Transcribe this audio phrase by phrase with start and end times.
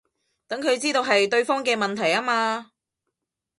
[0.47, 2.71] 等佢知道係對方嘅問題吖嘛